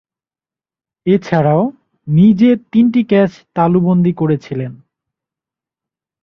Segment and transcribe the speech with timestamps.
[1.05, 1.63] এছাড়াও,
[2.07, 4.71] নিজে তিনটি ক্যাচ তালুবন্দী করেছিলেন।